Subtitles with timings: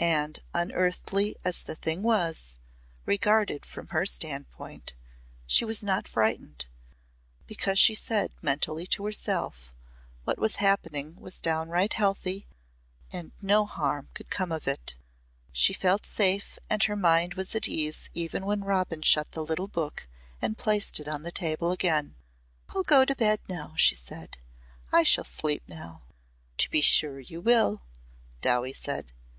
[0.00, 2.58] And unearthly as the thing was,
[3.06, 4.92] regarded from her standpoint,
[5.46, 6.66] she was not frightened,
[7.46, 9.72] because she said mentally to herself,
[10.24, 12.46] what was happening was downright healthy
[13.10, 14.94] and no harm could come of it.
[15.52, 19.68] She felt safe and her mind was at ease even when Robin shut the little
[19.68, 20.06] book
[20.42, 22.14] and placed it on the table again.
[22.68, 24.36] "I'll go to bed again," she said.
[24.92, 26.02] "I shall sleep now."
[26.58, 27.80] "To be sure you will,"
[28.42, 29.12] Dowie said.